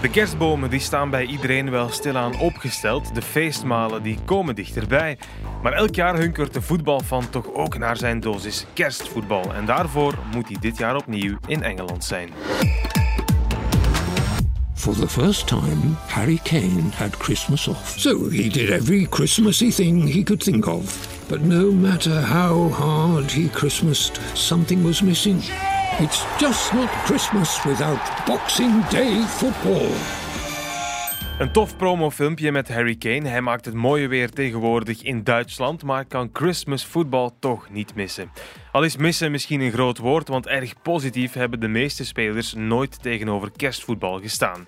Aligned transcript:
De 0.00 0.10
kerstbomen 0.10 0.70
die 0.70 0.80
staan 0.80 1.10
bij 1.10 1.24
iedereen 1.24 1.70
wel 1.70 1.88
stilaan 1.88 2.38
opgesteld. 2.38 3.14
De 3.14 3.22
feestmalen 3.22 4.02
die 4.02 4.18
komen 4.24 4.54
dichterbij. 4.54 5.18
Maar 5.62 5.72
elk 5.72 5.94
jaar 5.94 6.18
hunkert 6.18 6.54
de 6.54 6.62
voetbalfan 6.62 7.30
toch 7.30 7.52
ook 7.54 7.78
naar 7.78 7.96
zijn 7.96 8.20
dosis 8.20 8.66
kerstvoetbal. 8.72 9.54
En 9.54 9.64
daarvoor 9.64 10.18
moet 10.34 10.48
hij 10.48 10.56
dit 10.60 10.78
jaar 10.78 10.96
opnieuw 10.96 11.38
in 11.46 11.62
Engeland 11.62 12.04
zijn. 12.04 12.28
For 14.74 14.94
the 14.94 15.08
first 15.08 15.46
time, 15.46 15.94
Harry 16.06 16.40
Kane 16.42 16.82
had 16.94 17.16
Christmas 17.16 17.68
off. 17.68 17.98
So 17.98 18.30
he 18.30 18.48
did 18.48 18.70
every 18.70 19.06
Christmassy 19.10 19.70
thing 19.70 20.12
he 20.12 20.22
could 20.22 20.44
think 20.44 20.66
of. 20.66 21.08
But 21.28 21.44
no 21.44 21.72
matter 21.72 22.26
how 22.26 22.72
hard 22.72 23.32
he 23.32 23.48
Christmased, 23.52 24.20
something 24.32 24.82
was 24.82 25.02
missing. 25.02 25.42
It's 26.00 26.24
just 26.38 26.72
not 26.72 26.88
Christmas 27.04 27.62
without 27.62 28.26
Boxing 28.26 28.86
Day 28.86 29.22
football. 29.22 29.88
Een 31.38 31.52
tof 31.52 31.76
promofilmpje 31.76 32.52
met 32.52 32.68
Harry 32.68 32.96
Kane. 32.96 33.28
Hij 33.28 33.40
maakt 33.40 33.64
het 33.64 33.74
mooie 33.74 34.08
weer 34.08 34.30
tegenwoordig 34.30 35.02
in 35.02 35.24
Duitsland, 35.24 35.82
maar 35.82 36.04
kan 36.04 36.30
Christmas 36.32 36.86
voetbal 36.86 37.36
toch 37.38 37.70
niet 37.70 37.94
missen. 37.94 38.30
Al 38.72 38.82
is 38.82 38.96
missen 38.96 39.30
misschien 39.30 39.60
een 39.60 39.72
groot 39.72 39.98
woord, 39.98 40.28
want 40.28 40.46
erg 40.46 40.82
positief 40.82 41.32
hebben 41.32 41.60
de 41.60 41.68
meeste 41.68 42.04
spelers 42.04 42.54
nooit 42.54 43.02
tegenover 43.02 43.50
kerstvoetbal 43.56 44.20
gestaan. 44.20 44.66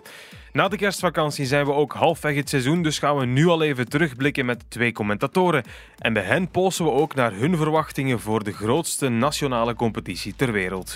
Na 0.52 0.68
de 0.68 0.76
kerstvakantie 0.76 1.46
zijn 1.46 1.66
we 1.66 1.72
ook 1.72 1.92
halfweg 1.92 2.34
het 2.34 2.48
seizoen, 2.48 2.82
dus 2.82 2.98
gaan 2.98 3.16
we 3.16 3.24
nu 3.24 3.46
al 3.46 3.62
even 3.62 3.88
terugblikken 3.88 4.46
met 4.46 4.64
twee 4.68 4.92
commentatoren. 4.92 5.64
En 5.98 6.12
bij 6.12 6.22
hen 6.22 6.50
polsen 6.50 6.84
we 6.84 6.90
ook 6.90 7.14
naar 7.14 7.32
hun 7.32 7.56
verwachtingen 7.56 8.20
voor 8.20 8.44
de 8.44 8.52
grootste 8.52 9.08
nationale 9.08 9.74
competitie 9.74 10.34
ter 10.36 10.52
wereld. 10.52 10.92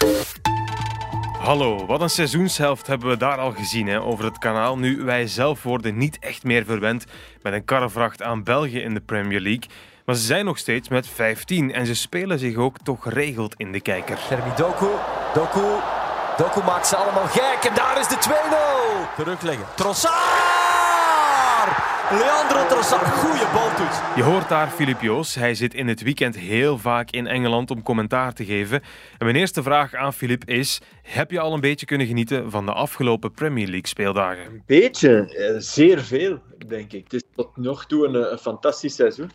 Hallo, 1.38 1.86
wat 1.86 2.00
een 2.00 2.10
seizoenshelft 2.10 2.86
hebben 2.86 3.08
we 3.08 3.16
daar 3.16 3.38
al 3.38 3.52
gezien 3.52 3.86
hè, 3.86 4.00
over 4.00 4.24
het 4.24 4.38
kanaal. 4.38 4.78
Nu, 4.78 5.02
wij 5.02 5.26
zelf 5.26 5.62
worden 5.62 5.96
niet 5.96 6.18
echt 6.18 6.44
meer 6.44 6.64
verwend 6.64 7.06
met 7.42 7.52
een 7.52 7.64
karrevracht 7.64 8.22
aan 8.22 8.42
België 8.42 8.80
in 8.80 8.94
de 8.94 9.00
Premier 9.00 9.40
League. 9.40 9.68
Maar 10.04 10.14
ze 10.14 10.24
zijn 10.24 10.44
nog 10.44 10.58
steeds 10.58 10.88
met 10.88 11.08
15 11.08 11.72
en 11.72 11.86
ze 11.86 11.94
spelen 11.94 12.38
zich 12.38 12.56
ook 12.56 12.76
toch 12.82 13.02
geregeld 13.02 13.54
in 13.56 13.72
de 13.72 13.80
kijker. 13.80 14.18
Jeremy 14.28 14.54
Doku, 14.56 14.88
Doku, 15.34 15.80
Doku 16.36 16.62
maakt 16.64 16.86
ze 16.86 16.96
allemaal 16.96 17.26
gek 17.26 17.70
en 17.70 17.74
daar 17.74 18.00
is 18.00 18.08
de 18.08 18.16
2-0. 19.14 19.16
Terugleggen. 19.16 19.66
Trossard! 19.74 20.14
Leandro 22.10 22.66
Trossard, 22.68 23.06
goede 23.06 23.46
baltoets. 23.54 23.98
Je 24.16 24.22
hoort 24.22 24.48
daar 24.48 24.68
Filip 24.68 25.00
Joos. 25.00 25.34
Hij 25.34 25.54
zit 25.54 25.74
in 25.74 25.88
het 25.88 26.02
weekend 26.02 26.36
heel 26.36 26.78
vaak 26.78 27.10
in 27.10 27.26
Engeland 27.26 27.70
om 27.70 27.82
commentaar 27.82 28.32
te 28.32 28.44
geven. 28.44 28.80
En 29.18 29.24
mijn 29.24 29.36
eerste 29.36 29.62
vraag 29.62 29.94
aan 29.94 30.12
Filip 30.12 30.44
is: 30.44 30.80
heb 31.02 31.30
je 31.30 31.40
al 31.40 31.52
een 31.54 31.60
beetje 31.60 31.86
kunnen 31.86 32.06
genieten 32.06 32.50
van 32.50 32.66
de 32.66 32.72
afgelopen 32.72 33.32
Premier 33.32 33.66
League 33.66 33.86
speeldagen? 33.86 34.44
Een 34.44 34.62
beetje, 34.66 35.34
eh, 35.34 35.54
zeer 35.58 36.00
veel, 36.00 36.38
denk 36.66 36.92
ik. 36.92 37.04
Het 37.04 37.12
is 37.12 37.22
tot 37.34 37.56
nog 37.56 37.86
toe 37.86 38.06
een, 38.06 38.32
een 38.32 38.38
fantastisch 38.38 38.94
seizoen. 38.94 39.30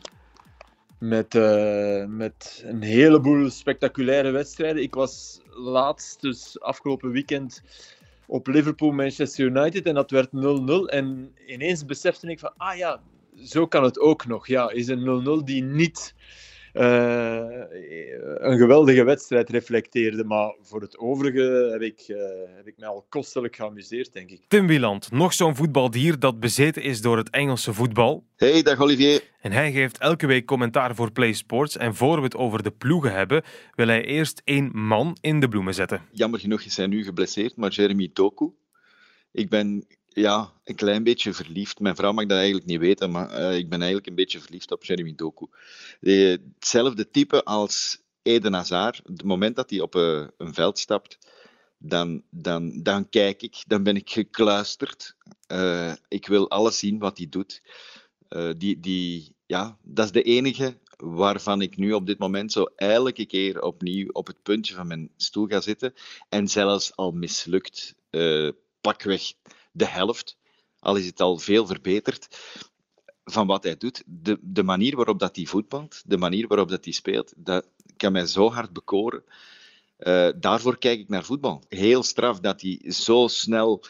Met, 1.02 1.36
uh, 1.36 2.06
met 2.06 2.64
een 2.66 2.82
heleboel 2.82 3.50
spectaculaire 3.50 4.32
wedstrijden. 4.32 4.84
Ik 4.84 4.94
was 4.94 5.42
laatst, 5.50 6.22
dus 6.22 6.60
afgelopen 6.60 7.12
weekend, 7.12 7.62
op 8.26 8.48
Liverpool-Manchester 8.48 9.46
United 9.46 9.86
en 9.86 9.94
dat 9.94 10.12
werd 10.12 10.28
0-0. 10.28 10.86
En 10.86 11.36
ineens 11.46 11.86
besefte 11.86 12.28
ik 12.28 12.40
van, 12.40 12.54
ah 12.58 12.78
ja, 12.78 13.02
zo 13.44 13.68
kan 13.68 13.84
het 13.84 14.00
ook 14.00 14.26
nog. 14.26 14.48
Ja, 14.48 14.70
is 14.70 14.88
een 14.88 15.42
0-0 15.42 15.44
die 15.44 15.64
niet 15.64 16.16
een 16.74 18.58
geweldige 18.58 19.04
wedstrijd 19.04 19.50
reflecteerde. 19.50 20.24
Maar 20.24 20.56
voor 20.62 20.82
het 20.82 20.98
overige 20.98 21.70
heb 21.72 21.82
ik, 21.82 22.06
uh, 22.08 22.18
heb 22.56 22.68
ik 22.68 22.78
mij 22.78 22.88
al 22.88 23.06
kostelijk 23.10 23.56
geamuseerd, 23.56 24.14
denk 24.14 24.30
ik. 24.30 24.42
Tim 24.48 24.68
Wieland, 24.68 25.12
nog 25.12 25.34
zo'n 25.34 25.56
voetbaldier 25.56 26.20
dat 26.20 26.40
bezeten 26.40 26.84
is 26.84 27.02
door 27.02 27.18
het 27.18 27.30
Engelse 27.30 27.74
voetbal. 27.74 28.24
Hey, 28.36 28.62
dag 28.62 28.80
Olivier. 28.80 29.24
En 29.42 29.52
hij 29.52 29.72
geeft 29.72 29.98
elke 29.98 30.28
week 30.28 30.46
commentaar 30.46 30.96
voor 30.96 31.12
Play 31.12 31.34
Sports. 31.34 31.78
En 31.78 31.96
voor 31.96 32.18
we 32.18 32.24
het 32.24 32.36
over 32.36 32.64
de 32.64 32.72
ploegen 32.72 33.14
hebben, 33.14 33.44
wil 33.76 33.88
hij 33.88 34.06
eerst 34.06 34.42
één 34.44 34.72
man 34.74 35.18
in 35.22 35.40
de 35.40 35.48
bloemen 35.48 35.74
zetten. 35.74 36.02
Jammer 36.12 36.40
genoeg 36.40 36.62
is 36.62 36.78
hij 36.78 36.88
nu 36.88 37.04
geblesseerd, 37.04 37.56
maar 37.56 37.70
Jeremy 37.70 38.10
Toku. 38.14 38.52
Ik 39.32 39.50
ben 39.50 39.86
ja, 40.14 40.54
een 40.64 40.76
klein 40.76 41.04
beetje 41.04 41.34
verliefd. 41.34 41.80
Mijn 41.80 41.96
vrouw 41.96 42.12
mag 42.12 42.26
dat 42.26 42.38
eigenlijk 42.38 42.68
niet 42.68 42.80
weten, 42.80 43.12
maar 43.12 43.40
uh, 43.40 43.58
ik 43.58 43.70
ben 43.70 43.80
eigenlijk 43.80 44.08
een 44.08 44.16
beetje 44.16 44.40
verliefd 44.40 44.72
op 44.72 44.84
Jeremy 44.84 45.14
Doku. 45.16 45.48
De, 46.00 46.42
hetzelfde 46.56 47.10
type 47.10 47.44
als 47.44 48.02
Eden 48.22 48.54
Hazard. 48.54 49.02
Het 49.04 49.24
moment 49.24 49.56
dat 49.56 49.70
hij 49.70 49.80
op 49.80 49.96
uh, 49.96 50.28
een 50.38 50.54
veld 50.54 50.80
stapt, 50.80 51.18
dan, 51.78 52.24
dan, 52.30 52.84
dan 52.84 53.10
kijk 53.10 53.42
ik, 53.42 53.64
dan 53.68 53.84
ben 53.84 53.96
ik 53.96 54.10
gekluisterd. 54.10 55.16
Uh, 55.48 55.94
ik 56.08 56.28
wil 56.28 56.50
alles 56.50 56.80
zien 56.80 57.00
wat 57.00 57.18
hij 57.18 57.28
doet. 57.30 57.62
die, 58.58 58.80
die, 58.80 59.36
ja, 59.46 59.78
dat 59.82 60.06
is 60.06 60.12
de 60.12 60.24
enige 60.24 60.78
waarvan 60.98 61.62
ik 61.62 61.78
nu 61.78 61.94
op 61.94 62.06
dit 62.06 62.20
moment 62.20 62.52
zo 62.52 62.64
elke 62.76 63.26
keer 63.26 63.62
opnieuw 63.62 64.10
op 64.12 64.28
het 64.28 64.44
puntje 64.44 64.74
van 64.74 64.88
mijn 64.88 65.12
stoel 65.18 65.48
ga 65.48 65.62
zitten. 65.62 65.94
En 66.30 66.48
zelfs 66.48 66.96
al 66.96 67.12
mislukt, 67.12 67.96
pakweg 68.82 69.34
de 69.72 69.88
helft, 69.88 70.38
al 70.80 70.96
is 70.96 71.06
het 71.06 71.22
al 71.22 71.38
veel 71.38 71.66
verbeterd, 71.68 72.28
van 73.24 73.48
wat 73.48 73.64
hij 73.64 73.78
doet. 73.78 74.04
De, 74.06 74.38
de 74.42 74.64
manier 74.64 74.96
waarop 74.96 75.20
dat 75.20 75.36
hij 75.36 75.46
voetbalt, 75.46 76.02
de 76.06 76.18
manier 76.18 76.48
waarop 76.48 76.70
dat 76.70 76.84
hij 76.84 76.94
speelt, 76.94 77.34
dat 77.36 77.68
kan 77.98 78.12
mij 78.12 78.26
zo 78.26 78.52
hard 78.52 78.74
bekoren. 78.74 79.24
Uh, 80.00 80.30
daarvoor 80.36 80.78
kijk 80.78 81.00
ik 81.00 81.10
naar 81.10 81.24
voetbal. 81.24 81.64
Heel 81.70 82.04
straf 82.04 82.40
dat 82.40 82.62
hij 82.62 82.92
zo 82.92 83.28
snel 83.28 83.84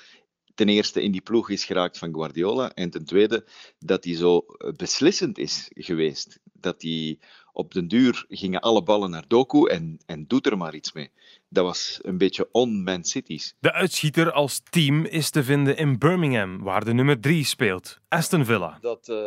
ten 0.55 0.69
eerste 0.69 1.01
in 1.01 1.11
die 1.11 1.21
ploeg 1.21 1.49
is 1.49 1.65
geraakt 1.65 1.97
van 1.97 2.13
Guardiola 2.13 2.73
en 2.73 2.89
ten 2.89 3.05
tweede 3.05 3.45
dat 3.79 4.03
hij 4.03 4.15
zo 4.15 4.45
beslissend 4.75 5.37
is 5.37 5.69
geweest. 5.73 6.39
Dat 6.53 6.81
hij 6.81 7.19
op 7.53 7.73
den 7.73 7.87
duur 7.87 8.25
gingen 8.29 8.61
alle 8.61 8.83
ballen 8.83 9.09
naar 9.09 9.27
Doku 9.27 9.67
en, 9.67 9.99
en 10.05 10.27
doet 10.27 10.45
er 10.45 10.57
maar 10.57 10.75
iets 10.75 10.93
mee. 10.93 11.11
Dat 11.49 11.65
was 11.65 11.99
een 12.01 12.17
beetje 12.17 12.49
on-Man 12.51 13.03
Cities. 13.03 13.55
De 13.59 13.73
uitschieter 13.73 14.31
als 14.31 14.61
team 14.69 15.05
is 15.05 15.29
te 15.29 15.43
vinden 15.43 15.77
in 15.77 15.97
Birmingham, 15.97 16.63
waar 16.63 16.85
de 16.85 16.93
nummer 16.93 17.19
3 17.19 17.45
speelt, 17.45 17.99
Aston 18.07 18.45
Villa. 18.45 18.77
Dat 18.81 19.07
uh, 19.07 19.17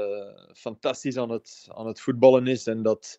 fantastisch 0.54 1.16
aan 1.16 1.30
het, 1.30 1.68
aan 1.70 1.86
het 1.86 2.00
voetballen 2.00 2.46
is 2.46 2.66
en 2.66 2.82
dat 2.82 3.16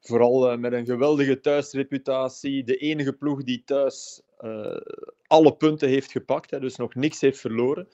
vooral 0.00 0.52
uh, 0.52 0.58
met 0.58 0.72
een 0.72 0.86
geweldige 0.86 1.40
thuisreputatie, 1.40 2.64
de 2.64 2.76
enige 2.76 3.12
ploeg 3.12 3.42
die 3.42 3.62
thuis 3.64 4.22
uh, 4.40 4.76
alle 5.26 5.56
punten 5.56 5.88
heeft 5.88 6.10
gepakt, 6.10 6.50
hè, 6.50 6.60
dus 6.60 6.76
nog 6.76 6.94
niks 6.94 7.20
heeft 7.20 7.40
verloren. 7.40 7.88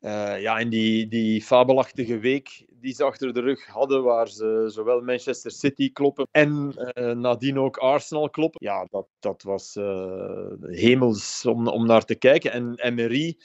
Uh, 0.00 0.40
ja, 0.40 0.58
en 0.58 0.68
die, 0.68 1.08
die 1.08 1.42
fabelachtige 1.42 2.18
week 2.18 2.64
die 2.80 2.94
ze 2.94 3.04
achter 3.04 3.32
de 3.32 3.40
rug 3.40 3.66
hadden, 3.66 4.02
waar 4.02 4.28
ze 4.28 4.64
zowel 4.68 5.00
Manchester 5.00 5.50
City 5.50 5.92
kloppen 5.92 6.26
en 6.30 6.74
uh, 6.94 7.12
nadien 7.12 7.58
ook 7.58 7.76
Arsenal 7.76 8.30
kloppen, 8.30 8.66
ja, 8.66 8.86
dat, 8.90 9.06
dat 9.18 9.42
was 9.42 9.76
uh, 9.76 10.46
hemels 10.60 11.46
om, 11.46 11.68
om 11.68 11.86
naar 11.86 12.04
te 12.04 12.14
kijken. 12.14 12.52
En 12.52 12.74
Emery 12.76 13.38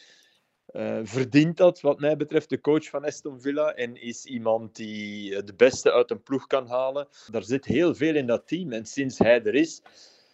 verdient 1.04 1.58
dat, 1.58 1.82
wat 1.82 2.00
mij 2.00 2.18
betreft, 2.18 2.50
de 2.50 2.62
coach 2.62 2.90
van 2.90 3.06
Aston 3.06 3.42
Villa 3.42 3.74
en 3.74 4.02
is 4.02 4.26
iemand 4.26 4.76
die 4.76 5.44
de 5.44 5.54
beste 5.56 5.92
uit 5.92 6.12
een 6.12 6.24
ploeg 6.24 6.48
kan 6.48 6.68
halen. 6.68 7.08
Daar 7.32 7.44
zit 7.44 7.66
heel 7.66 7.96
veel 7.96 8.16
in 8.16 8.28
dat 8.28 8.48
team 8.48 8.72
en 8.72 8.86
sinds 8.86 9.18
hij 9.18 9.44
er 9.44 9.56
is, 9.56 9.82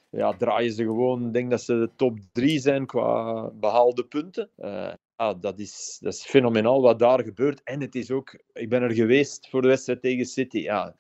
ja, 0.10 0.38
draaien 0.38 0.74
ze 0.74 0.84
gewoon, 0.84 1.26
ik 1.26 1.34
denk 1.34 1.50
dat 1.50 1.62
ze 1.62 1.74
de 1.74 1.90
top 1.96 2.20
drie 2.32 2.60
zijn 2.60 2.86
qua 2.86 3.50
behaalde 3.50 4.06
punten. 4.06 4.50
Ja, 5.22 5.34
dat, 5.34 5.60
is, 5.60 5.98
dat 6.02 6.14
is 6.14 6.26
fenomenaal 6.26 6.82
wat 6.82 7.00
daar 7.00 7.24
gebeurt. 7.24 7.62
En 7.64 7.82
het 7.82 7.96
is 7.96 8.12
ook, 8.12 8.40
ik 8.54 8.70
ben 8.70 8.82
er 8.82 8.92
geweest 8.92 9.50
voor 9.50 9.62
de 9.62 9.68
wedstrijd 9.68 10.02
tegen 10.02 10.26
City. 10.26 10.58
Ja, 10.58 10.96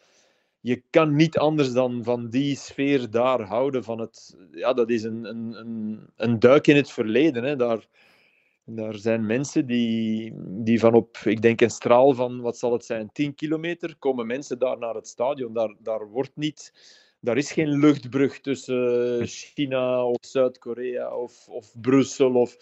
je 0.59 0.84
kan 0.90 1.16
niet 1.16 1.38
anders 1.38 1.72
dan 1.74 2.04
van 2.04 2.30
die 2.30 2.56
sfeer 2.56 3.09
daar 3.09 3.42
houden. 3.42 3.84
Van 3.84 4.00
het, 4.00 4.38
ja, 4.52 4.74
dat 4.74 4.90
is 4.90 5.04
een, 5.04 5.26
een, 5.26 5.54
een, 5.59 6.00
een 6.16 6.40
duik 6.40 6.68
in 6.68 6.76
het 6.76 6.92
verleden. 6.92 7.44
Hè. 7.44 7.56
Daar, 7.56 7.88
daar 8.66 8.96
zijn 8.96 9.26
mensen 9.26 9.66
die, 9.66 10.34
die 10.38 10.79
van 10.79 10.94
op, 10.94 11.17
ik 11.17 11.41
denk 11.41 11.62
een 11.62 11.70
straal 11.70 12.14
van, 12.14 12.41
wat 12.41 12.58
zal 12.58 12.72
het 12.72 12.85
zijn, 12.85 13.12
10 13.12 13.35
kilometer, 13.35 13.96
komen 14.00 14.28
mensen 14.28 14.59
daar 14.59 14.78
naar 14.78 14.96
het 14.96 15.08
stadion. 15.08 15.53
Daar, 15.53 15.76
daar 15.79 16.08
wordt 16.08 16.35
niet 16.35 16.72
daar 17.24 17.38
is 17.38 17.52
geen 17.52 17.79
luchtbrug 17.79 18.40
tussen 18.40 19.28
China 19.28 20.06
of 20.06 20.17
Zuid-Korea 20.22 21.16
of, 21.16 21.47
of 21.50 21.82
Brussel 21.82 22.34
of, 22.34 22.58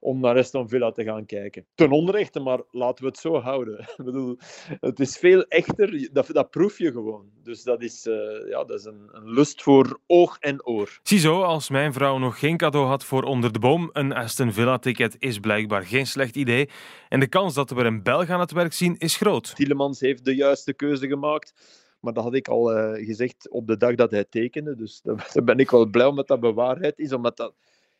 om 0.00 0.20
naar 0.20 0.36
Aston 0.36 0.68
Villa 0.68 0.90
te 0.90 1.04
gaan 1.04 1.26
kijken. 1.26 1.66
Ten 1.74 1.90
onrechte, 1.90 2.40
maar 2.40 2.60
laten 2.70 3.04
we 3.04 3.10
het 3.10 3.18
zo 3.18 3.40
houden. 3.40 3.78
Ik 3.96 4.04
bedoel, 4.04 4.38
het 4.80 5.00
is 5.00 5.16
veel 5.16 5.42
echter, 5.42 6.08
dat, 6.12 6.26
dat 6.32 6.50
proef 6.50 6.78
je 6.78 6.92
gewoon. 6.92 7.30
Dus 7.42 7.62
dat 7.62 7.82
is, 7.82 8.06
uh, 8.06 8.14
ja, 8.48 8.64
dat 8.64 8.78
is 8.78 8.84
een, 8.84 9.08
een, 9.12 9.30
lust 9.30 9.62
voor 9.62 10.00
oog 10.06 10.38
en 10.38 10.66
oor. 10.66 10.98
Ziezo, 11.02 11.42
als 11.42 11.70
mijn 11.70 11.92
vrouw 11.92 12.18
nog 12.18 12.38
geen 12.38 12.56
cadeau 12.56 12.86
had 12.86 13.04
voor 13.04 13.22
onder 13.22 13.52
de 13.52 13.58
boom, 13.58 13.90
een 13.92 14.12
Aston 14.12 14.52
Villa-ticket 14.52 15.16
is 15.18 15.38
blijkbaar 15.38 15.82
geen 15.82 16.06
slecht 16.06 16.36
idee. 16.36 16.68
En 17.08 17.20
de 17.20 17.28
kans 17.28 17.54
dat 17.54 17.70
we 17.70 17.84
een 17.84 18.02
Belg 18.02 18.30
aan 18.30 18.40
het 18.40 18.52
werk 18.52 18.72
zien 18.72 18.96
is 18.98 19.16
groot. 19.16 19.54
Tielemans 19.54 20.00
heeft 20.00 20.24
de 20.24 20.34
juiste 20.34 20.74
keuze 20.74 21.06
gemaakt. 21.06 21.54
Maar 22.00 22.12
dat 22.12 22.24
had 22.24 22.34
ik 22.34 22.48
al 22.48 22.76
uh, 22.76 23.06
gezegd 23.06 23.50
op 23.50 23.66
de 23.66 23.76
dag 23.76 23.94
dat 23.94 24.10
hij 24.10 24.24
tekende. 24.24 24.74
Dus 24.74 25.00
daar 25.32 25.44
ben 25.44 25.58
ik 25.58 25.70
wel 25.70 25.86
blij 25.86 26.06
omdat 26.06 26.28
dat 26.28 26.40
bewaarheid 26.40 26.98
is. 26.98 27.12
Omdat 27.12 27.36
dat, 27.36 27.54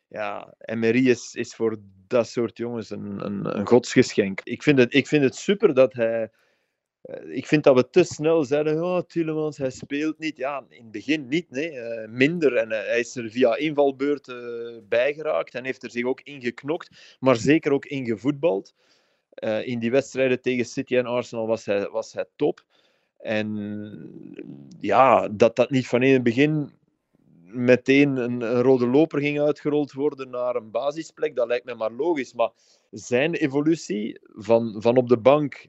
ja, 0.09 0.53
Emery 0.59 1.09
is, 1.09 1.35
is 1.35 1.55
voor 1.55 1.77
dat 2.07 2.27
soort 2.27 2.57
jongens 2.57 2.89
een, 2.89 3.25
een, 3.25 3.57
een 3.57 3.67
godsgeschenk. 3.67 4.41
Ik 4.43 4.63
vind, 4.63 4.77
het, 4.77 4.93
ik 4.93 5.07
vind 5.07 5.23
het 5.23 5.35
super 5.35 5.73
dat 5.73 5.93
hij 5.93 6.29
eh, 7.01 7.35
ik 7.35 7.47
vind 7.47 7.63
dat 7.63 7.75
we 7.75 7.89
te 7.89 8.03
snel 8.03 8.43
zeiden, 8.43 8.83
oh, 8.83 9.01
Tillemans, 9.01 9.57
hij 9.57 9.69
speelt 9.69 10.19
niet. 10.19 10.37
Ja, 10.37 10.65
in 10.69 10.83
het 10.83 10.91
begin 10.91 11.27
niet, 11.27 11.49
nee. 11.49 11.71
Uh, 11.71 12.07
minder. 12.07 12.55
En 12.55 12.71
uh, 12.71 12.77
hij 12.77 12.99
is 12.99 13.15
er 13.15 13.29
via 13.29 13.55
invalbeurten 13.55 14.85
bijgeraakt 14.87 15.55
en 15.55 15.65
heeft 15.65 15.83
er 15.83 15.91
zich 15.91 16.05
ook 16.05 16.21
ingeknokt, 16.21 17.17
maar 17.19 17.35
zeker 17.35 17.71
ook 17.71 17.85
ingevoetbald. 17.85 18.73
in 19.63 19.79
die 19.79 19.91
wedstrijden 19.91 20.41
tegen 20.41 20.65
City 20.65 20.97
en 20.97 21.05
Arsenal 21.05 21.47
was 21.47 21.65
hij, 21.65 21.89
was 21.89 22.13
hij 22.13 22.25
top. 22.35 22.65
En 23.17 23.47
ja, 24.79 25.29
dat 25.29 25.55
dat 25.55 25.69
niet 25.69 25.87
van 25.87 26.03
in 26.03 26.13
het 26.13 26.23
begin 26.23 26.71
meteen 27.51 28.17
een, 28.17 28.61
rode 28.61 28.87
loper 28.87 29.19
ging 29.19 29.39
uitgerold 29.39 29.91
worden 29.91 30.29
naar 30.29 30.55
een 30.55 30.71
basisplek, 30.71 31.35
dat 31.35 31.47
lijkt 31.47 31.65
me 31.65 31.75
maar 31.75 31.91
logisch. 31.91 32.33
Maar 32.33 32.51
zijn 32.91 33.33
evolutie 33.33 34.19
van, 34.23 34.81
van 34.81 34.97
op 34.97 35.07
de 35.09 35.17
bank 35.17 35.67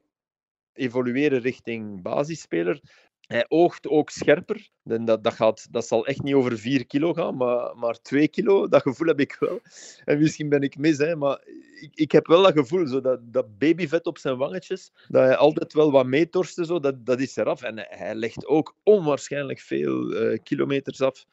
evolueren 0.73 1.41
richting 1.41 2.03
basisspeler. 2.03 2.81
Hij 3.21 3.45
oogt 3.49 3.89
ook 3.89 4.11
scherper. 4.11 4.69
Dat, 4.83 5.25
dat, 5.25 5.35
gaat, 5.35 5.67
dat 5.71 5.87
zal 5.87 6.07
echt 6.07 6.23
niet 6.23 6.35
over 6.35 6.59
4 6.59 6.87
kilo 6.87 7.13
gaan, 7.13 7.37
maar, 7.37 7.77
maar 7.77 8.01
2 8.01 8.29
kilo, 8.29 8.69
dat 8.69 8.83
gevoel 8.83 9.07
heb 9.07 9.21
ik 9.21 9.37
wel. 9.39 9.61
En 10.05 10.19
misschien 10.19 10.49
ben 10.49 10.63
ik 10.63 10.79
mis, 10.79 10.99
hè, 10.99 11.17
maar 11.17 11.41
ik, 11.81 11.91
ik 11.95 12.13
heb 12.13 12.27
wel 12.27 12.43
dat 12.43 12.53
gevoel, 12.53 12.87
zo 12.87 13.01
dat, 13.01 13.21
dat 13.23 13.59
babyvet 13.59 14.07
op 14.07 14.19
zijn 14.19 14.37
wangetjes, 14.37 14.93
dat 15.09 15.23
hij 15.23 15.37
altijd 15.37 15.73
wel 15.73 15.91
wat 15.91 16.07
meetorste, 16.07 16.65
zo, 16.65 16.81
dat, 16.81 17.07
dat 17.07 17.21
is 17.21 17.37
eraf. 17.37 17.63
En 17.63 17.87
hij 17.89 18.15
legt 18.15 18.47
ook 18.47 18.77
onwaarschijnlijk 18.83 19.61
veel 19.61 20.13
uh, 20.13 20.39
kilometers 20.43 21.01
af. 21.01 21.27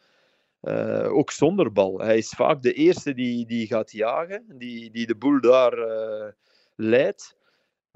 Uh, 0.67 1.13
ook 1.13 1.31
zonder 1.31 1.71
bal. 1.71 1.99
Hij 1.99 2.17
is 2.17 2.29
vaak 2.29 2.61
de 2.61 2.73
eerste 2.73 3.13
die, 3.13 3.45
die 3.45 3.67
gaat 3.67 3.91
jagen, 3.91 4.45
die, 4.47 4.91
die 4.91 5.07
de 5.07 5.15
boel 5.15 5.41
daar 5.41 5.77
uh, 5.77 6.25
leidt. 6.75 7.35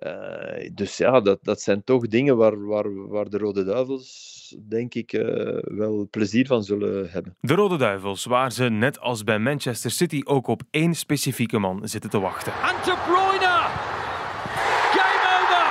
Uh, 0.05 0.69
dus 0.73 0.97
ja, 0.97 1.19
dat, 1.21 1.39
dat 1.41 1.61
zijn 1.61 1.83
toch 1.83 2.07
dingen 2.07 2.37
waar, 2.37 2.65
waar, 2.65 3.07
waar 3.07 3.29
de 3.29 3.37
Rode 3.37 3.63
Duivels, 3.63 4.57
denk 4.67 4.93
ik, 4.93 5.13
uh, 5.13 5.57
wel 5.61 6.07
plezier 6.09 6.47
van 6.47 6.63
zullen 6.63 7.09
hebben. 7.09 7.35
De 7.39 7.53
Rode 7.53 7.77
Duivels, 7.77 8.25
waar 8.25 8.51
ze 8.51 8.63
net 8.63 8.99
als 8.99 9.23
bij 9.23 9.39
Manchester 9.39 9.91
City 9.91 10.21
ook 10.23 10.47
op 10.47 10.61
één 10.71 10.93
specifieke 10.93 11.59
man 11.59 11.87
zitten 11.87 12.09
te 12.09 12.19
wachten. 12.19 12.53
En 12.53 12.75
De 12.85 12.97
Bruyne! 13.05 13.55
Game 14.97 15.23
over! 15.37 15.67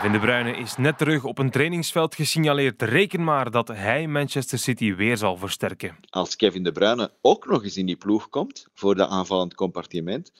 Kevin 0.00 0.20
De 0.20 0.26
Bruyne 0.26 0.56
is 0.56 0.76
net 0.76 0.98
terug 0.98 1.24
op 1.24 1.38
een 1.38 1.50
trainingsveld 1.50 2.14
gesignaleerd. 2.14 2.82
Reken 2.82 3.24
maar 3.24 3.50
dat 3.50 3.68
hij 3.68 4.06
Manchester 4.06 4.58
City 4.58 4.94
weer 4.94 5.16
zal 5.16 5.36
versterken. 5.36 5.96
Als 6.10 6.36
Kevin 6.36 6.62
De 6.62 6.72
Bruyne 6.72 7.12
ook 7.20 7.46
nog 7.46 7.64
eens 7.64 7.76
in 7.76 7.86
die 7.86 7.96
ploeg 7.96 8.28
komt 8.28 8.66
voor 8.74 8.94
de 8.94 9.06
aanvallend 9.06 9.54
compartiment, 9.54 10.32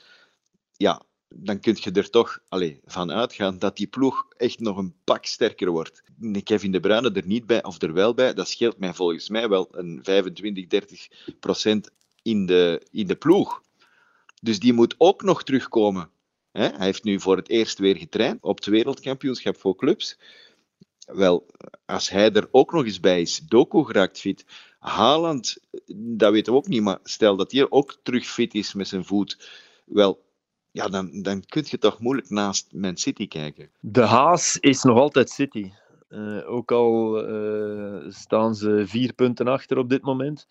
ja, 0.76 1.02
dan 1.28 1.60
kun 1.60 1.76
je 1.80 1.90
er 1.92 2.10
toch 2.10 2.38
allez, 2.48 2.76
van 2.84 3.12
uitgaan 3.12 3.58
dat 3.58 3.76
die 3.76 3.86
ploeg 3.86 4.26
echt 4.36 4.60
nog 4.60 4.76
een 4.76 4.94
pak 5.04 5.24
sterker 5.24 5.70
wordt. 5.70 6.02
Kevin 6.42 6.72
De 6.72 6.80
Bruyne 6.80 7.12
er 7.12 7.26
niet 7.26 7.46
bij 7.46 7.64
of 7.64 7.82
er 7.82 7.92
wel 7.92 8.14
bij, 8.14 8.34
dat 8.34 8.48
scheelt 8.48 8.78
mij 8.78 8.94
volgens 8.94 9.28
mij 9.28 9.48
wel 9.48 9.68
een 9.70 10.00
25, 10.02 10.66
30 10.66 11.08
procent 11.40 11.90
in 12.22 12.46
de, 12.46 12.86
in 12.90 13.06
de 13.06 13.16
ploeg. 13.16 13.62
Dus 14.42 14.58
die 14.58 14.72
moet 14.72 14.94
ook 14.98 15.22
nog 15.22 15.42
terugkomen. 15.42 16.10
Hij 16.52 16.72
heeft 16.76 17.04
nu 17.04 17.20
voor 17.20 17.36
het 17.36 17.48
eerst 17.48 17.78
weer 17.78 17.96
getraind 17.96 18.42
op 18.42 18.56
het 18.56 18.66
wereldkampioenschap 18.66 19.56
voor 19.56 19.76
clubs. 19.76 20.18
Wel, 21.06 21.46
als 21.86 22.10
hij 22.10 22.32
er 22.32 22.48
ook 22.50 22.72
nog 22.72 22.84
eens 22.84 23.00
bij 23.00 23.20
is, 23.20 23.38
Doku 23.38 23.84
geraakt 23.84 24.18
fit, 24.18 24.44
Haaland, 24.78 25.56
dat 25.96 26.32
weten 26.32 26.52
we 26.52 26.58
ook 26.58 26.68
niet, 26.68 26.82
maar 26.82 26.98
stel 27.02 27.36
dat 27.36 27.52
hij 27.52 27.70
ook 27.70 27.96
terug 28.02 28.26
fit 28.26 28.54
is 28.54 28.74
met 28.74 28.88
zijn 28.88 29.04
voet, 29.04 29.50
wel, 29.84 30.22
ja, 30.70 30.88
dan, 30.88 31.22
dan 31.22 31.44
kun 31.44 31.64
je 31.66 31.78
toch 31.78 31.98
moeilijk 31.98 32.30
naast 32.30 32.72
Man 32.72 32.96
City 32.96 33.28
kijken. 33.28 33.70
De 33.80 34.02
Haas 34.02 34.56
is 34.56 34.82
nog 34.82 34.98
altijd 34.98 35.30
City. 35.30 35.70
Uh, 36.08 36.50
ook 36.50 36.72
al 36.72 37.28
uh, 37.28 38.10
staan 38.10 38.54
ze 38.54 38.82
vier 38.86 39.12
punten 39.12 39.48
achter 39.48 39.78
op 39.78 39.88
dit 39.88 40.02
moment. 40.02 40.46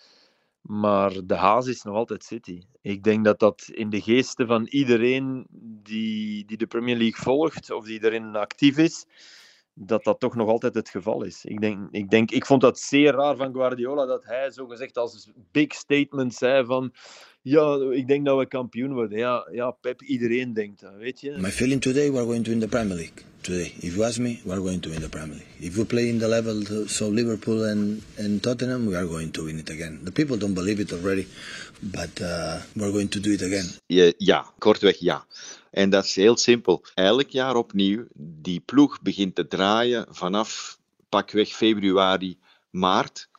Maar 0.61 1.25
de 1.25 1.35
Haas 1.35 1.67
is 1.67 1.83
nog 1.83 1.95
altijd 1.95 2.23
City. 2.23 2.61
Ik 2.81 3.03
denk 3.03 3.25
dat 3.25 3.39
dat 3.39 3.69
in 3.71 3.89
de 3.89 4.01
geesten 4.01 4.47
van 4.47 4.65
iedereen 4.65 5.47
die, 5.83 6.45
die 6.45 6.57
de 6.57 6.67
Premier 6.67 6.97
League 6.97 7.23
volgt 7.23 7.71
of 7.71 7.85
die 7.85 8.03
erin 8.03 8.35
actief 8.35 8.77
is, 8.77 9.05
dat 9.81 10.03
dat 10.03 10.19
toch 10.19 10.35
nog 10.35 10.47
altijd 10.47 10.73
het 10.73 10.89
geval 10.89 11.23
is. 11.23 11.45
Ik, 11.45 11.61
denk, 11.61 11.87
ik, 11.91 12.09
denk, 12.09 12.31
ik 12.31 12.45
vond 12.45 12.61
dat 12.61 12.79
zeer 12.79 13.11
raar 13.13 13.35
van 13.35 13.53
Guardiola 13.53 14.05
dat 14.05 14.25
hij 14.25 14.51
zo 14.51 14.67
gezegd 14.67 14.97
als 14.97 15.29
big 15.51 15.73
statement 15.73 16.33
zei 16.33 16.65
van 16.65 16.93
ja, 17.41 17.91
ik 17.91 18.07
denk 18.07 18.25
dat 18.25 18.37
we 18.37 18.47
kampioen 18.47 18.93
worden. 18.93 19.17
Ja, 19.17 19.47
ja 19.51 19.71
Pep, 19.71 20.01
iedereen 20.01 20.53
denkt 20.53 20.81
dat, 20.81 20.93
weet 20.97 21.21
je. 21.21 21.37
My 21.37 21.51
feeling 21.51 21.81
today, 21.81 22.11
we're 22.11 22.25
going 22.25 22.43
to 22.43 22.49
win 22.49 22.59
the 22.59 22.67
Premier 22.67 22.95
League. 22.95 23.23
Today, 23.41 23.73
if 23.79 23.95
you 23.95 24.03
ask 24.03 24.19
me, 24.19 24.39
we're 24.43 24.61
going 24.61 24.81
to 24.81 24.89
win 24.89 24.99
the 24.99 25.09
Premier 25.09 25.35
League. 25.35 25.67
If 25.67 25.75
we 25.75 25.85
play 25.85 26.07
in 26.07 26.19
the 26.19 26.27
level, 26.27 26.87
so 26.87 27.07
Liverpool 27.07 27.63
and, 27.63 28.01
and 28.17 28.43
Tottenham, 28.43 28.85
we 28.85 28.95
are 28.95 29.07
going 29.07 29.31
to 29.31 29.43
win 29.45 29.59
it 29.59 29.69
again. 29.69 29.99
The 30.03 30.11
people 30.11 30.37
don't 30.37 30.53
believe 30.53 30.81
it 30.81 30.91
already, 30.91 31.27
but 31.81 32.21
uh, 32.21 32.57
we're 32.75 32.91
going 32.91 33.09
to 33.09 33.19
do 33.19 33.31
it 33.31 33.41
again. 33.41 33.65
Ja, 33.87 34.11
ja, 34.17 34.53
kortweg 34.57 34.99
ja. 34.99 35.25
En 35.71 35.89
dat 35.89 36.03
is 36.03 36.15
heel 36.15 36.37
simpel. 36.37 36.85
Elk 36.93 37.29
jaar 37.29 37.55
opnieuw, 37.55 38.07
die 38.15 38.59
ploeg 38.59 39.01
begint 39.01 39.35
te 39.35 39.47
draaien 39.47 40.05
vanaf 40.09 40.79
pakweg 41.09 41.49
februari, 41.49 42.37
maart. 42.69 43.29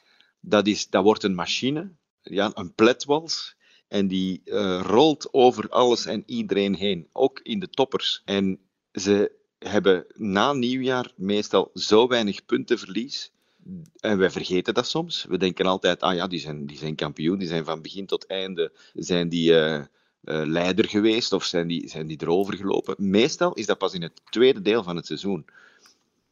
Dat, 0.40 0.66
is, 0.66 0.88
dat 0.88 1.02
wordt 1.02 1.22
een 1.22 1.34
machine, 1.34 1.92
ja, 2.22 2.50
een 2.54 2.74
pletwals. 2.74 3.56
En 3.88 4.08
die 4.08 4.42
uh, 4.44 4.80
rolt 4.84 5.32
over 5.32 5.68
alles 5.68 6.06
en 6.06 6.22
iedereen 6.26 6.74
heen, 6.74 7.08
ook 7.12 7.40
in 7.42 7.58
de 7.58 7.70
toppers. 7.70 8.22
En 8.24 8.58
ze 8.92 9.32
hebben 9.58 10.06
na 10.14 10.52
nieuwjaar 10.52 11.12
meestal 11.16 11.70
zo 11.74 12.08
weinig 12.08 12.44
puntenverlies. 12.44 13.32
En 14.00 14.18
wij 14.18 14.30
vergeten 14.30 14.74
dat 14.74 14.88
soms. 14.88 15.24
We 15.28 15.38
denken 15.38 15.66
altijd, 15.66 16.00
ah 16.00 16.14
ja, 16.14 16.26
die 16.26 16.40
zijn, 16.40 16.66
die 16.66 16.78
zijn 16.78 16.94
kampioen, 16.94 17.38
die 17.38 17.48
zijn 17.48 17.64
van 17.64 17.82
begin 17.82 18.06
tot 18.06 18.26
einde 18.26 18.72
zijn 18.94 19.28
die, 19.28 19.52
uh, 19.52 19.82
leider 20.22 20.88
geweest 20.88 21.32
of 21.32 21.44
zijn 21.44 21.66
die, 21.66 21.88
zijn 21.88 22.06
die 22.06 22.18
erover 22.20 22.56
gelopen. 22.56 22.94
Meestal 22.98 23.54
is 23.54 23.66
dat 23.66 23.78
pas 23.78 23.94
in 23.94 24.02
het 24.02 24.20
tweede 24.24 24.62
deel 24.62 24.82
van 24.82 24.96
het 24.96 25.06
seizoen. 25.06 25.46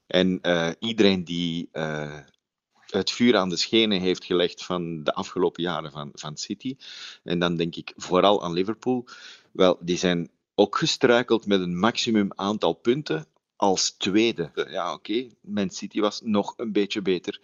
En 0.07 0.41
iedereen 0.79 1.25
die 1.25 1.69
het 2.87 3.11
vuur 3.11 3.37
aan 3.37 3.49
de 3.49 3.57
schenen 3.57 4.01
heeft 4.01 4.25
gelegd 4.25 4.65
van 4.65 5.03
de 5.05 5.15
afgelopen 5.15 5.63
jaren 5.63 5.93
van, 5.93 6.11
van 6.13 6.37
City. 6.37 6.77
En 7.25 7.39
dan 7.39 7.57
denk 7.57 7.77
ik 7.77 7.93
vooral 7.97 8.43
aan 8.43 8.53
Liverpool. 8.53 9.07
Wel, 9.53 9.79
die 9.81 9.97
zijn 9.97 10.31
ook 10.55 10.77
gestruikeld 10.77 11.47
met 11.47 11.61
een 11.61 11.79
maximum 11.79 12.29
aantal 12.35 12.73
punten 12.73 13.27
als 13.57 13.91
tweede. 13.91 14.51
Ja, 14.69 14.93
oké. 14.93 15.29
Man 15.41 15.71
City 15.71 16.01
was 16.01 16.21
nog 16.25 16.55
een 16.57 16.73
beetje 16.73 17.03
beter. 17.03 17.41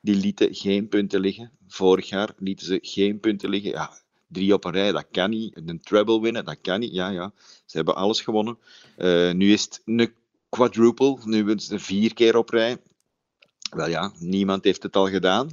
Die 0.00 0.14
lieten 0.14 0.54
geen 0.54 0.88
punten 0.88 1.20
liggen. 1.20 1.52
Vorig 1.68 2.08
jaar 2.08 2.32
lieten 2.38 2.66
ze 2.66 2.78
geen 2.82 3.20
punten 3.20 3.50
liggen. 3.50 3.70
Ja, 3.70 4.00
drie 4.28 4.52
op 4.52 4.64
een 4.64 4.72
rij, 4.72 4.92
dat 4.92 5.06
kan 5.10 5.30
niet. 5.30 5.56
Een 5.56 5.80
treble 5.80 6.20
winnen, 6.20 6.44
dat 6.44 6.60
kan 6.60 6.80
niet. 6.80 6.92
Ja, 6.92 7.08
ja, 7.08 7.32
ze 7.66 7.76
hebben 7.76 7.96
alles 7.96 8.20
gewonnen. 8.20 8.58
Uh, 8.98 9.32
nu 9.32 9.52
is 9.52 9.62
het 9.62 9.82
een 9.84 10.12
quadruple. 10.48 11.18
Nu 11.24 11.44
willen 11.44 11.60
ze 11.60 11.78
vier 11.78 12.14
keer 12.14 12.36
op 12.36 12.50
rij. 12.50 12.76
Wel 13.70 13.88
ja, 13.88 14.12
niemand 14.18 14.64
heeft 14.64 14.82
het 14.82 14.96
al 14.96 15.08
gedaan. 15.08 15.48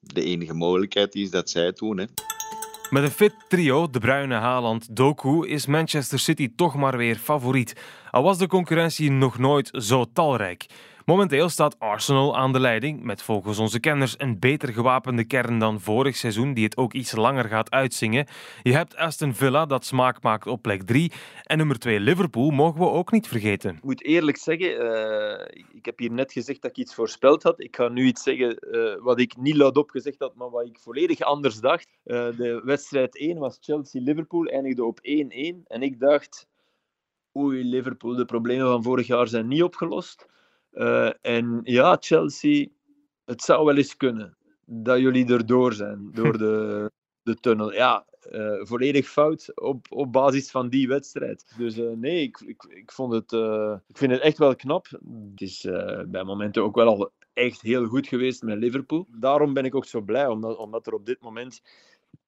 De 0.00 0.24
enige 0.24 0.54
mogelijkheid 0.54 1.14
is 1.14 1.30
dat 1.30 1.50
zij 1.50 1.64
het 1.64 1.78
doen. 1.78 1.98
Hè. 1.98 2.04
Met 2.90 3.02
een 3.02 3.10
fit 3.10 3.34
trio, 3.48 3.90
De 3.90 3.98
Bruyne, 3.98 4.34
Haaland, 4.34 4.96
Doku, 4.96 5.48
is 5.48 5.66
Manchester 5.66 6.18
City 6.18 6.52
toch 6.56 6.74
maar 6.74 6.96
weer 6.96 7.16
favoriet. 7.16 7.76
Al 8.10 8.22
was 8.22 8.38
de 8.38 8.46
concurrentie 8.46 9.10
nog 9.10 9.38
nooit 9.38 9.70
zo 9.72 10.04
talrijk. 10.12 10.66
Momenteel 11.04 11.48
staat 11.48 11.78
Arsenal 11.78 12.36
aan 12.36 12.52
de 12.52 12.60
leiding, 12.60 13.02
met 13.02 13.22
volgens 13.22 13.58
onze 13.58 13.80
kenners 13.80 14.14
een 14.18 14.38
beter 14.38 14.72
gewapende 14.72 15.24
kern 15.24 15.58
dan 15.58 15.80
vorig 15.80 16.16
seizoen, 16.16 16.54
die 16.54 16.64
het 16.64 16.76
ook 16.76 16.92
iets 16.92 17.16
langer 17.16 17.44
gaat 17.44 17.70
uitzingen. 17.70 18.26
Je 18.62 18.72
hebt 18.72 18.96
Aston 18.96 19.34
Villa, 19.34 19.66
dat 19.66 19.84
smaak 19.84 20.22
maakt 20.22 20.46
op 20.46 20.62
plek 20.62 20.82
3. 20.82 21.12
En 21.42 21.58
nummer 21.58 21.78
2 21.78 22.00
Liverpool 22.00 22.50
mogen 22.50 22.80
we 22.80 22.86
ook 22.86 23.12
niet 23.12 23.28
vergeten. 23.28 23.74
Ik 23.76 23.84
moet 23.84 24.04
eerlijk 24.04 24.36
zeggen, 24.36 24.84
uh, 24.84 25.62
ik 25.72 25.84
heb 25.84 25.98
hier 25.98 26.12
net 26.12 26.32
gezegd 26.32 26.62
dat 26.62 26.70
ik 26.70 26.76
iets 26.76 26.94
voorspeld 26.94 27.42
had. 27.42 27.60
Ik 27.60 27.76
ga 27.76 27.88
nu 27.88 28.04
iets 28.04 28.22
zeggen 28.22 28.56
uh, 28.60 29.02
wat 29.02 29.20
ik 29.20 29.36
niet 29.36 29.56
luidop 29.56 29.90
gezegd 29.90 30.18
had, 30.18 30.34
maar 30.34 30.50
wat 30.50 30.66
ik 30.66 30.78
volledig 30.78 31.20
anders 31.20 31.60
dacht. 31.60 31.88
Uh, 32.04 32.16
de 32.36 32.60
wedstrijd 32.64 33.18
1 33.18 33.38
was 33.38 33.58
Chelsea-Liverpool, 33.60 34.44
eindigde 34.44 34.84
op 34.84 34.98
1-1. 34.98 35.02
En 35.66 35.82
ik 35.82 36.00
dacht, 36.00 36.48
oei, 37.38 37.64
Liverpool, 37.64 38.14
de 38.14 38.24
problemen 38.24 38.66
van 38.66 38.82
vorig 38.82 39.06
jaar 39.06 39.28
zijn 39.28 39.48
niet 39.48 39.62
opgelost. 39.62 40.30
Uh, 40.74 41.10
en 41.20 41.60
ja, 41.62 41.96
Chelsea, 42.00 42.66
het 43.24 43.42
zou 43.42 43.64
wel 43.64 43.76
eens 43.76 43.96
kunnen 43.96 44.36
dat 44.64 44.98
jullie 44.98 45.32
erdoor 45.32 45.72
zijn, 45.72 46.10
door 46.14 46.38
de, 46.38 46.90
de 47.22 47.34
tunnel. 47.34 47.72
Ja, 47.72 48.06
uh, 48.30 48.64
volledig 48.64 49.08
fout 49.08 49.60
op, 49.60 49.86
op 49.90 50.12
basis 50.12 50.50
van 50.50 50.68
die 50.68 50.88
wedstrijd. 50.88 51.54
Dus 51.56 51.78
uh, 51.78 51.96
nee, 51.96 52.22
ik, 52.22 52.40
ik, 52.40 52.62
ik, 52.68 52.92
vond 52.92 53.12
het, 53.12 53.32
ik 53.88 53.96
vind 53.96 54.12
het 54.12 54.20
echt 54.20 54.38
wel 54.38 54.56
knap. 54.56 54.86
Het 55.30 55.40
is 55.40 55.60
bij 56.06 56.24
momenten 56.24 56.62
ook 56.62 56.74
wel 56.74 56.86
al 56.86 57.10
echt 57.32 57.60
heel 57.60 57.86
goed 57.86 58.06
geweest 58.06 58.42
met 58.42 58.58
Liverpool. 58.58 59.06
Daarom 59.10 59.54
ben 59.54 59.64
ik 59.64 59.74
ook 59.74 59.84
zo 59.84 60.00
blij, 60.00 60.26
omdat, 60.26 60.56
omdat 60.56 60.86
er 60.86 60.94
op 60.94 61.06
dit 61.06 61.20
moment 61.20 61.62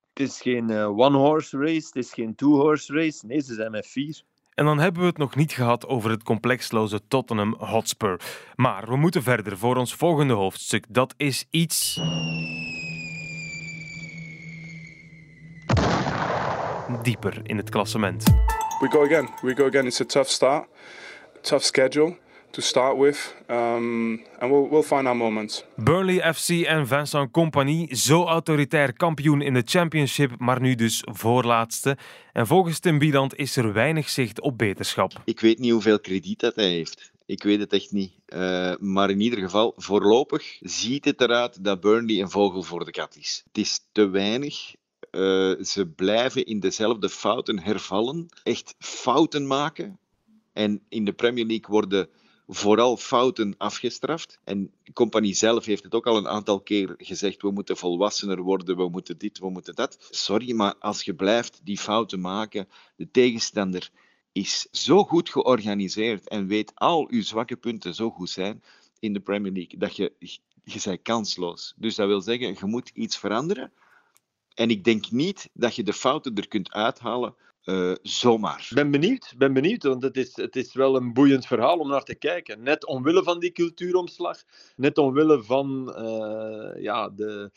het 0.09 0.29
is 0.29 0.41
geen 0.41 0.71
one-horse 0.73 1.59
race, 1.59 1.87
het 1.87 1.97
is 1.97 2.13
geen 2.13 2.35
two-horse 2.35 2.93
race. 2.93 3.27
Nee, 3.27 3.41
ze 3.41 3.55
zijn 3.55 3.71
met 3.71 3.87
vier. 3.87 4.25
En 4.55 4.65
dan 4.65 4.79
hebben 4.79 5.01
we 5.01 5.09
het 5.09 5.19
nog 5.19 5.35
niet 5.35 5.53
gehad 5.53 5.87
over 5.87 6.11
het 6.11 6.23
complexloze 6.23 7.01
Tottenham 7.09 7.55
Hotspur. 7.59 8.21
Maar 8.55 8.89
we 8.89 8.97
moeten 8.97 9.23
verder 9.23 9.59
voor 9.59 9.77
ons 9.77 9.95
volgende 9.95 10.35
hoofdstuk. 10.35 10.85
Dat 10.89 11.15
is 11.17 11.45
iets. 11.51 12.01
dieper 17.03 17.41
in 17.43 17.57
het 17.57 17.71
klassement. 17.71 18.25
We 18.81 18.89
go 18.91 19.05
again. 19.05 19.29
We 19.43 19.55
go 19.55 19.67
again. 19.67 19.87
It's 19.87 20.01
a 20.01 20.05
tough 20.05 20.29
start, 20.29 20.69
tough 21.41 21.65
schedule 21.65 22.17
to 22.55 22.61
start 22.63 22.99
with, 22.99 23.35
um, 23.51 24.23
and 24.39 24.51
we'll, 24.51 24.69
we'll 24.69 24.83
find 24.83 25.07
our 25.07 25.17
moments. 25.17 25.65
Burnley 25.77 26.35
FC 26.35 26.49
en 26.49 26.87
Vincent 26.87 27.31
Compagnie, 27.31 27.97
zo 27.97 28.25
autoritair 28.25 28.93
kampioen 28.93 29.41
in 29.43 29.55
de 29.55 29.63
Championship, 29.65 30.39
maar 30.39 30.61
nu 30.61 30.75
dus 30.75 31.03
voorlaatste. 31.05 31.97
En 32.33 32.47
volgens 32.47 32.79
Tim 32.79 32.99
Biedand 32.99 33.37
is 33.37 33.57
er 33.57 33.73
weinig 33.73 34.09
zicht 34.09 34.41
op 34.41 34.59
beterschap. 34.59 35.13
Ik 35.25 35.41
weet 35.41 35.59
niet 35.59 35.73
hoeveel 35.73 36.01
krediet 36.01 36.41
dat 36.41 36.55
hij 36.55 36.71
heeft. 36.71 37.13
Ik 37.27 37.43
weet 37.43 37.61
het 37.61 37.73
echt 37.73 37.93
niet. 37.93 38.13
Uh, 38.29 38.75
maar 38.79 39.11
in 39.11 39.21
ieder 39.21 39.39
geval, 39.39 39.73
voorlopig 39.77 40.59
ziet 40.61 41.05
het 41.05 41.21
eruit 41.21 41.65
dat 41.65 41.81
Burnley 41.81 42.21
een 42.21 42.31
vogel 42.31 42.63
voor 42.63 42.85
de 42.85 42.91
kat 42.91 43.17
is. 43.17 43.43
Het 43.47 43.59
is 43.59 43.81
te 43.93 44.09
weinig. 44.09 44.75
Uh, 45.11 45.55
ze 45.63 45.93
blijven 45.97 46.47
in 46.47 46.61
dezelfde 46.61 47.09
fouten 47.09 47.61
hervallen. 47.61 48.29
Echt 48.43 48.75
fouten 48.79 49.47
maken. 49.47 49.99
En 50.53 50.83
in 50.89 51.05
de 51.05 51.13
Premier 51.13 51.47
League 51.47 51.69
worden 51.69 52.09
vooral 52.47 52.97
fouten 52.97 53.55
afgestraft. 53.59 54.41
En 54.45 54.73
de 54.83 54.93
compagnie 54.93 55.35
zelf 55.35 55.65
heeft 55.65 55.83
het 55.83 55.95
ook 55.95 56.07
al 56.07 56.17
een 56.17 56.29
aantal 56.29 56.61
keer 56.61 56.95
gezegd: 56.97 57.43
we 57.43 57.51
moeten 57.51 57.77
volwassener 57.77 58.41
worden, 58.41 58.77
we 58.77 58.89
moeten 58.89 59.19
dit, 59.19 59.39
we 59.39 59.51
moeten 59.51 59.75
dat. 59.75 60.07
Sorry, 60.11 60.55
maar 60.55 60.75
als 60.79 61.03
je 61.03 61.15
blijft 61.15 61.61
die 61.63 61.79
fouten 61.79 62.21
maken, 62.21 62.69
de 62.97 63.11
tegenstander 63.11 63.91
is 64.33 64.67
zo 64.71 65.05
goed 65.05 65.29
georganiseerd 65.29 66.29
en 66.29 66.47
weet 66.47 66.73
al 66.75 67.09
uw 67.11 67.23
zwakke 67.23 67.57
punten 67.57 67.95
zo 67.95 68.11
goed 68.11 68.31
zijn 68.31 68.63
in 68.99 69.13
de 69.13 69.21
Premier 69.21 69.53
League, 69.53 69.79
dat 69.79 69.97
je, 69.97 70.13
je 70.65 70.81
bent 70.85 71.03
kansloos. 71.03 71.75
Dus 71.77 71.95
dat 71.95 72.07
wil 72.07 72.21
zeggen, 72.21 72.57
je 72.59 72.67
moet 72.67 72.91
iets 72.95 73.19
veranderen. 73.19 73.73
En 74.55 74.71
ik 74.71 74.85
denk 74.85 75.11
niet 75.11 75.51
dat 75.53 75.75
je 75.75 75.83
de 75.83 75.93
fouten 75.93 76.35
er 76.35 76.49
kunt 76.49 76.73
uithalen 76.73 77.35
uh, 77.65 77.93
zomaar. 78.03 78.67
Ik 78.71 78.77
ben 78.77 78.91
benieuwd, 78.91 79.35
ben 79.37 79.53
benieuwd, 79.53 79.83
want 79.83 80.03
het 80.03 80.17
is, 80.17 80.37
het 80.37 80.57
is 80.57 80.75
wel 80.75 80.97
een 80.97 81.13
boeiend 81.13 81.47
verhaal 81.47 81.79
om 81.79 81.89
naar 81.89 82.03
te 82.03 82.15
kijken. 82.15 82.63
Net 82.63 82.87
omwille 82.87 83.23
van 83.23 83.39
die 83.39 83.53
cultuuromslag, 83.53 84.43
net 84.77 84.99
omwille 84.99 85.43
van 85.43 85.95
uh, 85.99 86.83
ja, 86.83 87.09
de, 87.09 87.51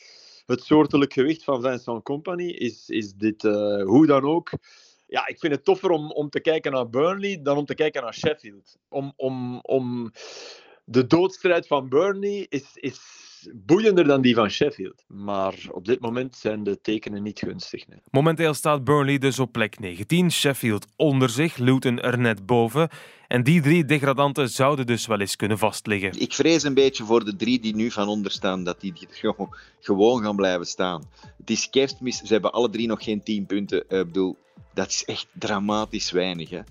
het 0.45 0.63
soortelijk 0.63 1.13
gewicht 1.13 1.43
van 1.43 1.61
Vincent 1.61 2.03
Company, 2.03 2.49
is, 2.49 2.89
is 2.89 3.13
dit 3.13 3.43
uh, 3.43 3.83
hoe 3.83 4.05
dan 4.05 4.23
ook. 4.23 4.49
Ja, 5.07 5.27
ik 5.27 5.39
vind 5.39 5.53
het 5.53 5.65
toffer 5.65 5.89
om, 5.89 6.11
om 6.11 6.29
te 6.29 6.39
kijken 6.39 6.71
naar 6.71 6.89
Burnley 6.89 7.39
dan 7.41 7.57
om 7.57 7.65
te 7.65 7.75
kijken 7.75 8.01
naar 8.01 8.13
Sheffield. 8.13 8.77
Om, 8.89 9.13
om, 9.15 9.59
om 9.61 10.11
de 10.85 11.07
doodstrijd 11.07 11.67
van 11.67 11.89
Burnley 11.89 12.45
is, 12.49 12.65
is 13.41 13.49
boeiender 13.53 14.03
dan 14.03 14.21
die 14.21 14.35
van 14.35 14.49
Sheffield. 14.49 15.03
Maar 15.07 15.55
op 15.71 15.85
dit 15.85 15.99
moment 15.99 16.35
zijn 16.35 16.63
de 16.63 16.81
tekenen 16.81 17.23
niet 17.23 17.39
gunstig. 17.39 17.87
Nee. 17.87 17.99
Momenteel 18.11 18.53
staat 18.53 18.83
Burnley 18.83 19.17
dus 19.17 19.39
op 19.39 19.51
plek 19.51 19.79
19, 19.79 20.31
Sheffield 20.31 20.85
onder 20.95 21.29
zich, 21.29 21.57
Luton 21.57 21.99
er 21.99 22.17
net 22.17 22.45
boven. 22.45 22.89
En 23.27 23.43
die 23.43 23.61
drie 23.61 23.85
degradanten 23.85 24.49
zouden 24.49 24.85
dus 24.85 25.07
wel 25.07 25.19
eens 25.19 25.35
kunnen 25.35 25.57
vastliggen. 25.57 26.19
Ik 26.19 26.33
vrees 26.33 26.63
een 26.63 26.73
beetje 26.73 27.03
voor 27.03 27.25
de 27.25 27.35
drie 27.35 27.59
die 27.59 27.75
nu 27.75 27.91
van 27.91 28.07
onder 28.07 28.31
staan, 28.31 28.63
dat 28.63 28.81
die 28.81 28.93
gewoon 29.79 30.23
gaan 30.23 30.35
blijven 30.35 30.65
staan. 30.65 31.03
Het 31.37 31.49
is 31.49 31.69
kerstmis, 31.69 32.17
ze 32.17 32.33
hebben 32.33 32.51
alle 32.51 32.69
drie 32.69 32.87
nog 32.87 33.03
geen 33.03 33.23
10 33.23 33.45
punten. 33.45 33.79
Ik 33.79 33.87
bedoel, 33.87 34.37
dat 34.73 34.87
is 34.87 35.05
echt 35.05 35.27
dramatisch 35.33 36.11
weinig. 36.11 36.49
Hè? 36.49 36.61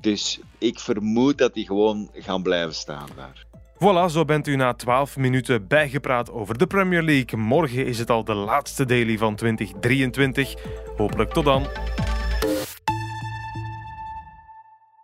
Dus 0.00 0.40
ik 0.58 0.78
vermoed 0.78 1.38
dat 1.38 1.54
die 1.54 1.66
gewoon 1.66 2.10
gaan 2.12 2.42
blijven 2.42 2.74
staan 2.74 3.08
daar. 3.16 3.46
Voilà, 3.80 4.10
zo 4.10 4.24
bent 4.24 4.46
u 4.46 4.56
na 4.56 4.72
12 4.74 5.16
minuten 5.16 5.66
bijgepraat 5.66 6.30
over 6.32 6.58
de 6.58 6.66
Premier 6.66 7.02
League. 7.02 7.38
Morgen 7.38 7.86
is 7.86 7.98
het 7.98 8.10
al 8.10 8.24
de 8.24 8.34
laatste 8.34 8.84
daily 8.84 9.18
van 9.18 9.34
2023. 9.34 10.54
Hopelijk 10.96 11.30
tot 11.30 11.44
dan. 11.44 11.66